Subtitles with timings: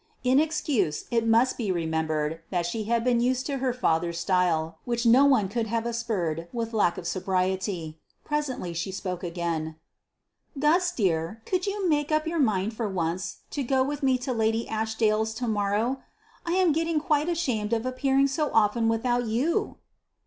[0.23, 4.79] In excuse it must be remembered that she had been used to her father's style,
[4.83, 7.99] which no one could have aspersed with lack of sobriety.
[8.25, 9.75] Presently she spoke again.
[10.57, 14.33] "Gus, dear, couldn't you make up your mind for once to go with me to
[14.33, 15.99] Lady Ashdaile's to morrow?
[16.47, 19.77] I am getting quite ashamed of appearing so often without you."